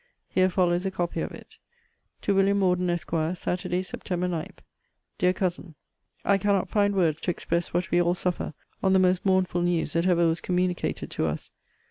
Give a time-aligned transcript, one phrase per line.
[0.27, 1.59] Here follows a copy of it:
[2.23, 3.35] TO WILLIAM MORDEN, ESQ.
[3.35, 4.09] SATURDAY, SEPT.
[4.17, 4.47] 9.
[5.19, 5.75] DEAR COUSIN,
[6.25, 9.93] I cannot find words to express what we all suffer on the most mournful news
[9.93, 11.51] that ever was communicated to us.